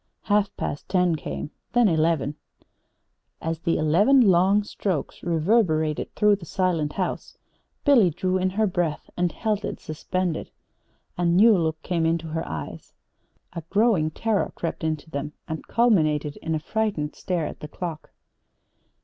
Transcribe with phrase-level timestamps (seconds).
[0.23, 2.33] Half past ten came, then eleven.
[3.39, 7.37] As the eleven long strokes reverberated through the silent house
[7.85, 10.49] Billy drew in her breath and held it suspended.
[11.19, 12.95] A new look came to her eyes.
[13.53, 18.09] A growing terror crept into them and culminated in a frightened stare at the clock.